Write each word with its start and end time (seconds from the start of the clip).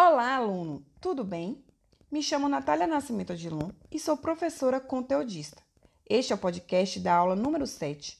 Olá, 0.00 0.36
aluno! 0.36 0.86
Tudo 1.00 1.24
bem? 1.24 1.60
Me 2.08 2.22
chamo 2.22 2.48
Natália 2.48 2.86
Nascimento 2.86 3.32
Adilon 3.32 3.72
e 3.90 3.98
sou 3.98 4.16
professora 4.16 4.78
conteudista. 4.78 5.60
Este 6.08 6.32
é 6.32 6.36
o 6.36 6.38
podcast 6.38 7.00
da 7.00 7.16
aula 7.16 7.34
número 7.34 7.66
7, 7.66 8.16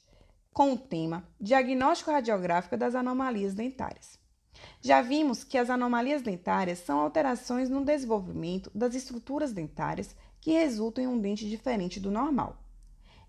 com 0.52 0.72
o 0.72 0.76
tema 0.76 1.22
Diagnóstico 1.40 2.10
Radiográfico 2.10 2.76
das 2.76 2.96
Anomalias 2.96 3.54
Dentárias. 3.54 4.18
Já 4.82 5.00
vimos 5.02 5.44
que 5.44 5.56
as 5.56 5.70
anomalias 5.70 6.20
dentárias 6.20 6.80
são 6.80 6.98
alterações 6.98 7.70
no 7.70 7.84
desenvolvimento 7.84 8.72
das 8.74 8.96
estruturas 8.96 9.52
dentárias 9.52 10.16
que 10.40 10.50
resultam 10.50 11.04
em 11.04 11.06
um 11.06 11.20
dente 11.20 11.48
diferente 11.48 12.00
do 12.00 12.10
normal. 12.10 12.56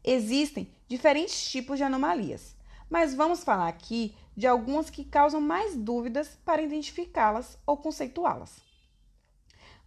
Existem 0.04 0.74
diferentes 0.88 1.52
tipos 1.52 1.78
de 1.78 1.84
anomalias, 1.84 2.56
mas 2.90 3.14
vamos 3.14 3.44
falar 3.44 3.68
aqui 3.68 4.16
de 4.40 4.48
algumas 4.48 4.90
que 4.90 5.04
causam 5.04 5.42
mais 5.42 5.76
dúvidas 5.76 6.30
para 6.46 6.62
identificá-las 6.62 7.58
ou 7.66 7.76
conceituá-las. 7.76 8.62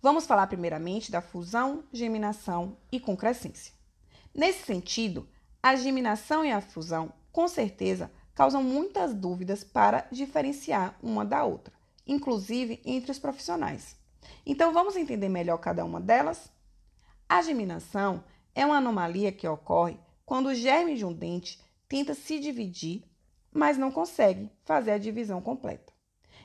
Vamos 0.03 0.27
falar 0.27 0.47
primeiramente 0.47 1.11
da 1.11 1.23
fusão, 1.23 1.85
geminação 1.91 2.77
e 2.93 3.01
concrescência. 3.01 3.73
Nesse 4.35 4.67
sentido, 4.67 5.27
a 5.63 5.75
geminação 5.75 6.45
e 6.45 6.53
a 6.53 6.61
fusão, 6.61 7.15
com 7.33 7.49
certeza, 7.49 8.13
causam 8.35 8.63
muitas 8.63 9.15
dúvidas 9.15 9.65
para 9.65 10.07
diferenciar 10.13 10.99
uma 11.03 11.25
da 11.25 11.45
outra, 11.45 11.73
inclusive 12.07 12.83
entre 12.85 13.11
os 13.11 13.19
profissionais. 13.19 13.97
Então, 14.45 14.71
vamos 14.71 14.97
entender 14.97 15.31
melhor 15.31 15.57
cada 15.57 15.83
uma 15.83 15.99
delas? 15.99 16.53
A 17.27 17.41
geminação 17.41 18.23
é 18.55 18.67
uma 18.67 18.77
anomalia 18.77 19.33
que 19.33 19.49
ocorre 19.49 19.99
quando 20.27 20.49
o 20.49 20.55
germe 20.55 20.95
de 20.95 21.07
um 21.07 21.13
dente 21.15 21.59
tenta 21.89 22.13
se 22.13 22.39
dividir, 22.39 23.11
mas 23.53 23.77
não 23.77 23.91
consegue 23.91 24.51
fazer 24.65 24.93
a 24.93 24.99
divisão 24.99 25.41
completa. 25.41 25.93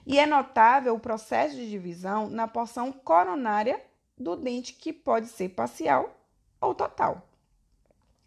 E 0.06 0.20
é 0.20 0.26
notável 0.26 0.96
o 0.96 1.00
processo 1.00 1.56
de 1.56 1.70
divisão 1.70 2.30
na 2.30 2.48
porção 2.48 2.92
coronária 2.92 3.82
do 4.18 4.36
dente, 4.36 4.74
que 4.74 4.92
pode 4.92 5.28
ser 5.28 5.50
parcial 5.50 6.18
ou 6.60 6.74
total. 6.74 7.28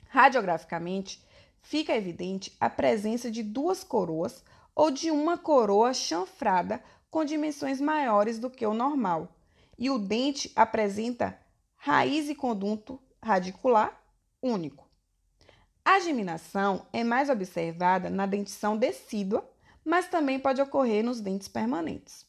Radiograficamente, 0.08 1.24
fica 1.60 1.94
evidente 1.94 2.56
a 2.60 2.68
presença 2.68 3.30
de 3.30 3.42
duas 3.42 3.84
coroas 3.84 4.44
ou 4.74 4.90
de 4.90 5.10
uma 5.10 5.38
coroa 5.38 5.92
chanfrada 5.92 6.82
com 7.10 7.24
dimensões 7.24 7.80
maiores 7.80 8.38
do 8.38 8.50
que 8.50 8.66
o 8.66 8.74
normal, 8.74 9.28
e 9.78 9.90
o 9.90 9.98
dente 9.98 10.52
apresenta 10.54 11.38
raiz 11.76 12.28
e 12.28 12.34
conduto 12.34 13.00
radicular 13.22 14.00
único. 14.42 14.89
A 15.90 15.98
geminação 15.98 16.86
é 16.92 17.02
mais 17.02 17.28
observada 17.28 18.08
na 18.08 18.24
dentição 18.24 18.76
decídua, 18.76 19.44
mas 19.84 20.06
também 20.06 20.38
pode 20.38 20.62
ocorrer 20.62 21.04
nos 21.04 21.20
dentes 21.20 21.48
permanentes. 21.48 22.24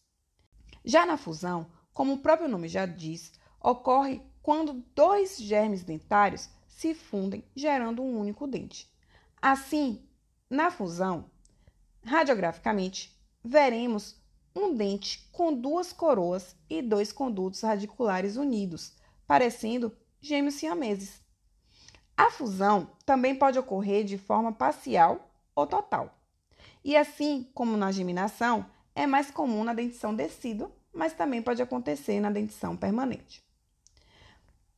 Já 0.83 1.05
na 1.05 1.15
fusão, 1.15 1.67
como 1.93 2.13
o 2.13 2.17
próprio 2.17 2.49
nome 2.49 2.67
já 2.67 2.87
diz, 2.87 3.31
ocorre 3.61 4.19
quando 4.41 4.83
dois 4.95 5.37
germes 5.37 5.83
dentários 5.83 6.49
se 6.67 6.95
fundem, 6.95 7.43
gerando 7.55 8.01
um 8.01 8.17
único 8.17 8.47
dente. 8.47 8.91
Assim, 9.39 10.03
na 10.49 10.71
fusão, 10.71 11.29
radiograficamente, 12.03 13.15
veremos 13.43 14.19
um 14.55 14.73
dente 14.73 15.29
com 15.31 15.53
duas 15.53 15.93
coroas 15.93 16.55
e 16.67 16.81
dois 16.81 17.11
condutos 17.11 17.61
radiculares 17.61 18.37
unidos, 18.37 18.95
parecendo 19.27 19.95
gêmeos 20.19 20.55
siameses. 20.55 21.20
A 22.21 22.29
fusão 22.29 22.87
também 23.03 23.35
pode 23.35 23.57
ocorrer 23.57 24.03
de 24.03 24.15
forma 24.15 24.51
parcial 24.51 25.27
ou 25.55 25.65
total. 25.65 26.13
E 26.85 26.95
assim 26.95 27.49
como 27.51 27.75
na 27.75 27.91
geminação, 27.91 28.63
é 28.93 29.07
mais 29.07 29.31
comum 29.31 29.63
na 29.63 29.73
dentição 29.73 30.13
decídua, 30.13 30.71
mas 30.93 31.13
também 31.13 31.41
pode 31.41 31.63
acontecer 31.63 32.19
na 32.19 32.29
dentição 32.29 32.77
permanente. 32.77 33.43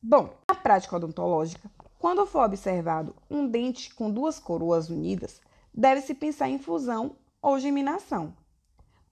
Bom, 0.02 0.34
na 0.48 0.54
prática 0.54 0.96
odontológica, 0.96 1.70
quando 1.98 2.24
for 2.24 2.46
observado 2.46 3.14
um 3.28 3.46
dente 3.46 3.94
com 3.94 4.10
duas 4.10 4.38
coroas 4.38 4.88
unidas, 4.88 5.38
deve-se 5.72 6.14
pensar 6.14 6.48
em 6.48 6.58
fusão 6.58 7.14
ou 7.42 7.58
geminação. 7.58 8.34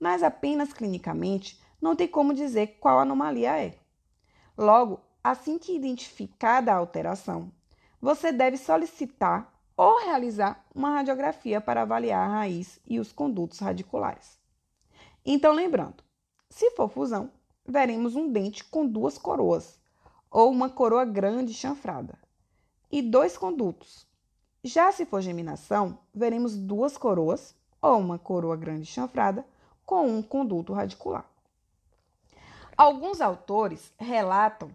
Mas 0.00 0.22
apenas 0.22 0.72
clinicamente 0.72 1.60
não 1.82 1.94
tem 1.94 2.08
como 2.08 2.32
dizer 2.32 2.78
qual 2.80 2.98
anomalia 2.98 3.60
é. 3.60 3.78
Logo, 4.56 5.00
assim 5.22 5.58
que 5.58 5.76
identificada 5.76 6.72
a 6.72 6.76
alteração, 6.76 7.52
você 8.02 8.32
deve 8.32 8.56
solicitar 8.56 9.54
ou 9.76 10.04
realizar 10.04 10.66
uma 10.74 10.90
radiografia 10.90 11.60
para 11.60 11.82
avaliar 11.82 12.28
a 12.28 12.32
raiz 12.32 12.80
e 12.84 12.98
os 12.98 13.12
condutos 13.12 13.60
radiculares. 13.60 14.40
Então, 15.24 15.52
lembrando, 15.52 16.02
se 16.50 16.72
for 16.72 16.88
fusão, 16.88 17.30
veremos 17.64 18.16
um 18.16 18.30
dente 18.30 18.64
com 18.64 18.84
duas 18.84 19.16
coroas, 19.16 19.78
ou 20.28 20.50
uma 20.50 20.68
coroa 20.68 21.04
grande 21.04 21.54
chanfrada, 21.54 22.18
e 22.90 23.00
dois 23.00 23.38
condutos. 23.38 24.04
Já 24.64 24.90
se 24.90 25.06
for 25.06 25.22
geminação, 25.22 25.96
veremos 26.12 26.56
duas 26.56 26.98
coroas, 26.98 27.54
ou 27.80 27.98
uma 27.98 28.18
coroa 28.18 28.56
grande 28.56 28.86
chanfrada, 28.86 29.46
com 29.86 30.08
um 30.08 30.22
conduto 30.22 30.72
radicular. 30.72 31.24
Alguns 32.76 33.20
autores 33.20 33.92
relatam 33.96 34.70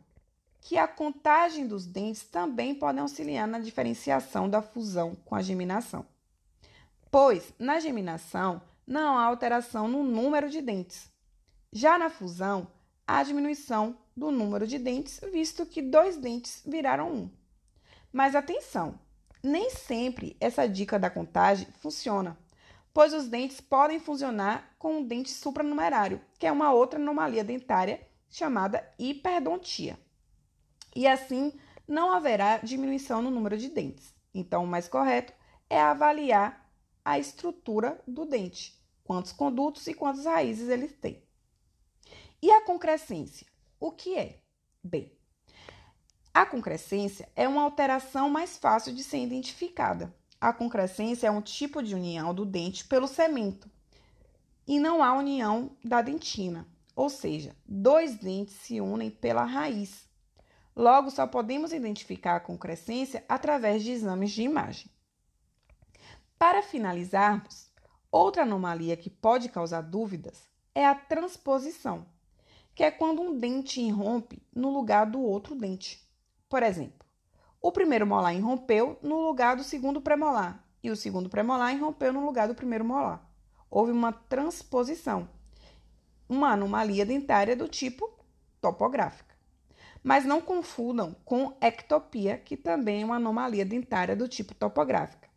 que 0.68 0.78
a 0.78 0.86
contagem 0.86 1.66
dos 1.66 1.86
dentes 1.86 2.26
também 2.26 2.76
podem 2.76 3.00
auxiliar 3.00 3.48
na 3.48 3.58
diferenciação 3.58 4.50
da 4.50 4.62
fusão 4.62 5.16
com 5.24 5.34
a 5.34 5.42
geminação. 5.42 6.06
Pois, 7.10 7.54
na 7.58 7.80
geminação, 7.80 8.62
não 8.86 9.18
há 9.18 9.24
alteração 9.24 9.88
no 9.88 10.04
número 10.04 10.50
de 10.50 10.62
dentes. 10.62 11.10
Já 11.72 11.98
na 11.98 12.10
fusão, 12.10 12.68
há 13.08 13.24
diminuição 13.24 13.98
do 14.14 14.30
número 14.30 14.68
de 14.68 14.78
dentes, 14.78 15.22
visto 15.32 15.66
que 15.66 15.82
dois 15.82 16.18
dentes 16.18 16.62
viraram 16.66 17.14
um. 17.14 17.32
Mas 18.12 18.36
atenção, 18.36 19.00
nem 19.42 19.70
sempre 19.70 20.36
essa 20.38 20.68
dica 20.68 21.00
da 21.00 21.10
contagem 21.10 21.66
funciona, 21.80 22.38
pois 22.94 23.14
os 23.14 23.30
dentes 23.30 23.62
podem 23.62 24.02
funcionar 24.02 24.76
com 24.78 24.98
um 24.98 25.06
dente 25.06 25.30
supranumerário, 25.30 26.20
que 26.38 26.46
é 26.46 26.52
uma 26.52 26.74
outra 26.74 27.00
anomalia 27.00 27.42
dentária 27.42 28.06
chamada 28.30 28.86
hiperdontia 29.00 29.98
e 30.98 31.06
assim 31.06 31.54
não 31.88 32.12
haverá 32.12 32.58
diminuição 32.58 33.22
no 33.22 33.30
número 33.30 33.56
de 33.56 33.70
dentes. 33.70 34.16
Então, 34.34 34.64
o 34.64 34.68
mais 34.68 34.88
correto 34.88 35.32
é 35.70 35.80
avaliar 35.80 36.68
a 37.06 37.20
estrutura 37.20 38.02
do 38.08 38.26
dente, 38.26 38.84
quantos 39.04 39.32
condutos 39.32 39.86
e 39.86 39.94
quantas 39.94 40.26
raízes 40.26 40.70
ele 40.70 40.88
tem. 40.88 41.24
E 42.42 42.50
a 42.50 42.66
concrescência? 42.66 43.46
O 43.80 43.92
que 43.92 44.18
é? 44.18 44.40
Bem, 44.84 45.16
a 46.34 46.48
concrescência 46.48 47.30
é 47.36 47.48
uma 47.48 47.62
alteração 47.62 48.28
mais 48.28 48.58
fácil 48.58 48.92
de 48.92 49.04
ser 49.04 49.20
identificada. 49.20 50.12
A 50.42 50.52
concrescência 50.52 51.28
é 51.28 51.32
um 51.32 51.44
tipo 51.44 51.84
de 51.84 51.94
união 51.94 52.34
do 52.34 52.44
dente 52.44 52.88
pelo 52.88 53.08
cemento 53.08 53.70
e 54.66 54.80
não 54.80 55.04
há 55.04 55.14
união 55.14 55.78
da 55.86 56.02
dentina, 56.02 56.68
ou 56.96 57.08
seja, 57.08 57.56
dois 57.68 58.18
dentes 58.18 58.56
se 58.56 58.82
unem 58.82 59.12
pela 59.12 59.44
raiz 59.44 60.07
Logo, 60.78 61.10
só 61.10 61.26
podemos 61.26 61.74
identificar 61.74 62.36
a 62.36 62.40
concrescência 62.40 63.26
através 63.28 63.82
de 63.82 63.90
exames 63.90 64.30
de 64.30 64.44
imagem. 64.44 64.92
Para 66.38 66.62
finalizarmos, 66.62 67.72
outra 68.12 68.44
anomalia 68.44 68.96
que 68.96 69.10
pode 69.10 69.50
causar 69.50 69.82
dúvidas 69.82 70.48
é 70.76 70.86
a 70.86 70.94
transposição, 70.94 72.06
que 72.76 72.84
é 72.84 72.92
quando 72.92 73.24
um 73.24 73.36
dente 73.36 73.82
irrompe 73.82 74.40
no 74.54 74.70
lugar 74.70 75.08
do 75.08 75.20
outro 75.20 75.56
dente. 75.56 76.08
Por 76.48 76.62
exemplo, 76.62 77.04
o 77.60 77.72
primeiro 77.72 78.06
molar 78.06 78.36
irrompeu 78.36 79.00
no 79.02 79.20
lugar 79.26 79.56
do 79.56 79.64
segundo 79.64 80.00
premolar 80.00 80.64
e 80.84 80.92
o 80.92 80.96
segundo 80.96 81.28
premolar 81.28 81.74
irrompeu 81.74 82.14
no 82.14 82.24
lugar 82.24 82.48
do 82.48 82.54
primeiro 82.54 82.86
molar. 82.86 83.28
Houve 83.68 83.92
uma 83.92 84.14
transposição, 84.14 85.28
uma 86.30 86.52
anomalia 86.52 87.04
dentária 87.04 87.56
do 87.56 87.68
tipo 87.68 88.16
topográfica. 88.62 89.27
Mas 90.08 90.24
não 90.24 90.40
confundam 90.40 91.14
com 91.26 91.54
ectopia, 91.60 92.38
que 92.38 92.56
também 92.56 93.02
é 93.02 93.06
uma 93.06 93.18
anomalia 93.18 93.66
dentária 93.66 94.16
do 94.16 94.26
tipo 94.26 94.56
topográfica. 94.56 95.28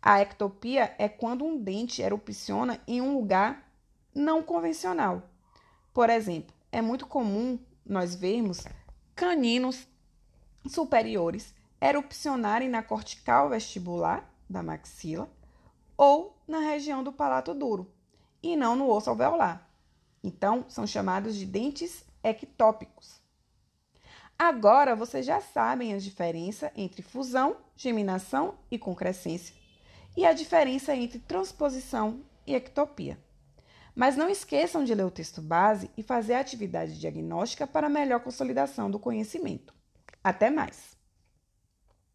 A 0.00 0.20
ectopia 0.20 0.94
é 0.98 1.08
quando 1.08 1.44
um 1.44 1.60
dente 1.60 2.00
erupciona 2.00 2.80
em 2.86 3.00
um 3.00 3.12
lugar 3.12 3.68
não 4.14 4.40
convencional. 4.40 5.24
Por 5.92 6.08
exemplo, 6.08 6.54
é 6.70 6.80
muito 6.80 7.08
comum 7.08 7.58
nós 7.84 8.14
vermos 8.14 8.62
caninos 9.16 9.84
superiores 10.64 11.52
erupcionarem 11.80 12.68
na 12.68 12.84
cortical 12.84 13.48
vestibular 13.48 14.32
da 14.48 14.62
maxila 14.62 15.28
ou 15.96 16.38
na 16.46 16.60
região 16.60 17.02
do 17.02 17.12
palato 17.12 17.52
duro 17.52 17.90
e 18.40 18.54
não 18.54 18.76
no 18.76 18.88
osso 18.88 19.10
alveolar. 19.10 19.68
Então, 20.22 20.64
são 20.68 20.86
chamados 20.86 21.34
de 21.34 21.44
dentes 21.44 22.04
ectópicos. 22.22 23.23
Agora 24.38 24.96
vocês 24.96 25.24
já 25.24 25.40
sabem 25.40 25.94
a 25.94 25.98
diferença 25.98 26.72
entre 26.76 27.02
fusão, 27.02 27.56
geminação 27.76 28.56
e 28.70 28.78
concrescência, 28.78 29.54
e 30.16 30.26
a 30.26 30.32
diferença 30.32 30.94
entre 30.94 31.18
transposição 31.18 32.20
e 32.46 32.54
ectopia. 32.54 33.18
Mas 33.94 34.16
não 34.16 34.28
esqueçam 34.28 34.84
de 34.84 34.94
ler 34.94 35.04
o 35.04 35.10
texto 35.10 35.40
base 35.40 35.88
e 35.96 36.02
fazer 36.02 36.34
a 36.34 36.40
atividade 36.40 36.98
diagnóstica 36.98 37.66
para 37.66 37.88
melhor 37.88 38.20
consolidação 38.20 38.90
do 38.90 38.98
conhecimento. 38.98 39.72
Até 40.22 40.50
mais! 40.50 40.93